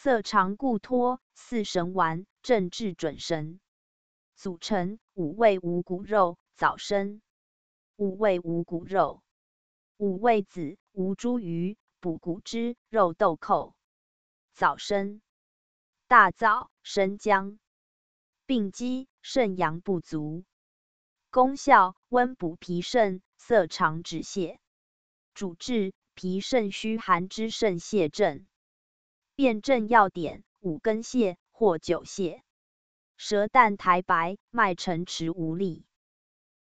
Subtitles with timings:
[0.00, 3.58] 色肠固脱，四神丸，正治准神。
[4.36, 7.20] 组成：五味五谷肉，枣参。
[7.96, 9.24] 五味五谷肉：
[9.96, 13.74] 五味子、吴茱萸、补骨脂、肉豆蔻。
[14.54, 15.20] 枣参：
[16.06, 17.58] 大枣、生姜。
[18.46, 20.44] 病机：肾阳不足。
[21.28, 24.58] 功效：温补脾肾，色肠止泻。
[25.34, 28.46] 主治：脾肾虚寒之肾泄症。
[29.38, 32.40] 辨证要点：五根泻或久泻。
[33.16, 35.86] 舌淡苔白，脉沉迟无力。